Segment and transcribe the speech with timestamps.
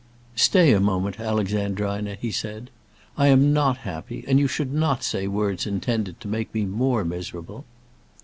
[0.35, 2.71] "Stay a moment, Alexandrina," he said;
[3.19, 7.05] "I am not happy, and you should not say words intended to make me more
[7.05, 7.65] miserable."